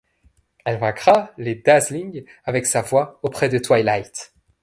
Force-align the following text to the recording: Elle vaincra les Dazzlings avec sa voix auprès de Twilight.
Elle 0.65 0.79
vaincra 0.79 1.31
les 1.37 1.53
Dazzlings 1.53 2.25
avec 2.45 2.65
sa 2.65 2.81
voix 2.81 3.19
auprès 3.21 3.49
de 3.49 3.59
Twilight. 3.59 4.33